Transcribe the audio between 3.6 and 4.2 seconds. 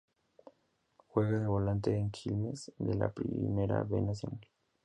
B